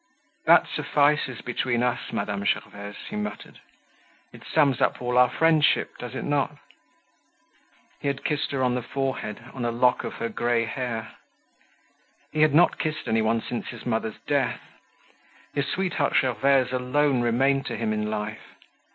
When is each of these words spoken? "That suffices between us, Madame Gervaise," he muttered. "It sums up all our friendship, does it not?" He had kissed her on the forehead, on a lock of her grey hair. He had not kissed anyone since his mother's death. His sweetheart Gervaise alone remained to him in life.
"That 0.47 0.65
suffices 0.67 1.41
between 1.41 1.83
us, 1.83 2.11
Madame 2.11 2.43
Gervaise," 2.43 2.95
he 3.11 3.15
muttered. 3.15 3.59
"It 4.33 4.41
sums 4.51 4.81
up 4.81 4.99
all 4.99 5.15
our 5.15 5.29
friendship, 5.29 5.95
does 5.99 6.15
it 6.15 6.23
not?" 6.23 6.57
He 7.99 8.07
had 8.07 8.23
kissed 8.23 8.49
her 8.49 8.63
on 8.63 8.73
the 8.73 8.81
forehead, 8.81 9.43
on 9.53 9.63
a 9.63 9.69
lock 9.69 10.03
of 10.03 10.15
her 10.15 10.27
grey 10.29 10.65
hair. 10.65 11.09
He 12.31 12.41
had 12.41 12.55
not 12.55 12.79
kissed 12.79 13.07
anyone 13.07 13.41
since 13.43 13.67
his 13.67 13.85
mother's 13.85 14.17
death. 14.25 14.61
His 15.53 15.67
sweetheart 15.67 16.15
Gervaise 16.15 16.71
alone 16.71 17.21
remained 17.21 17.67
to 17.67 17.77
him 17.77 17.93
in 17.93 18.09
life. 18.09 18.55